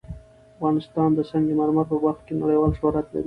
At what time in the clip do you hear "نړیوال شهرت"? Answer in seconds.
2.41-3.05